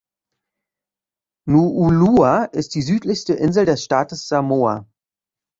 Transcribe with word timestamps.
Nuʻulua 1.55 2.45
ist 2.53 2.73
die 2.73 2.81
südlichste 2.81 3.33
Insel 3.35 3.65
des 3.65 3.83
Staates 3.83 4.27
Samoa. 4.27 4.87